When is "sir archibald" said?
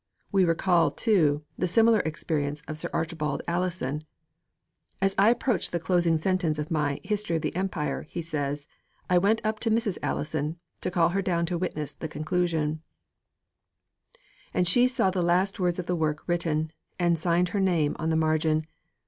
2.79-3.43